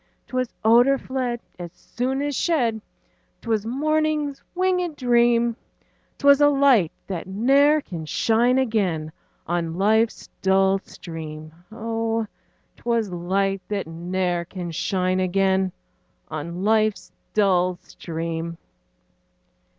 'Twas 0.27 0.47
odor 0.65 0.97
fled 0.97 1.39
As 1.59 1.71
soon 1.73 2.23
as 2.23 2.35
shed; 2.35 2.81
'Twas 3.39 3.67
morning's 3.67 4.41
winged 4.55 4.95
dream; 4.95 5.55
'Twas 6.17 6.41
a 6.41 6.49
light, 6.49 6.91
that 7.05 7.27
ne'er 7.27 7.81
can 7.81 8.07
shine 8.07 8.57
again 8.57 9.11
On 9.45 9.75
life's 9.75 10.27
dull 10.41 10.79
stream: 10.79 11.51
Oh! 11.71 12.25
'twas 12.77 13.11
light 13.11 13.61
that 13.67 13.85
ne'er 13.85 14.43
can 14.43 14.71
shine 14.71 15.19
again 15.19 15.71
On 16.29 16.63
life's 16.63 17.11
dull 17.35 17.75
stream. 17.83 18.57